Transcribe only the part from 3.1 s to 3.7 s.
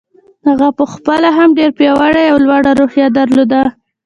درلوده.